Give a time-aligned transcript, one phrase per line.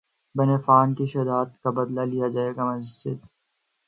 [0.35, 3.19] بن Affan کی شہادت کا بدلہ لیا جائے گا مسجد